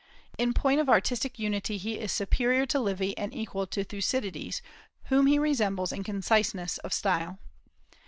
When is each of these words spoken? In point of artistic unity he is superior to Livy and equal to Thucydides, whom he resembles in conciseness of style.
In 0.39 0.55
point 0.55 0.79
of 0.79 0.89
artistic 0.89 1.37
unity 1.37 1.77
he 1.77 1.99
is 1.99 2.11
superior 2.11 2.65
to 2.65 2.79
Livy 2.79 3.15
and 3.19 3.31
equal 3.35 3.67
to 3.67 3.83
Thucydides, 3.83 4.63
whom 5.09 5.27
he 5.27 5.37
resembles 5.37 5.91
in 5.91 6.03
conciseness 6.03 6.79
of 6.79 6.91
style. 6.91 7.37